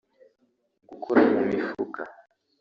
gukora 0.89 1.21
mu 1.31 1.41
mifuka 1.49 2.01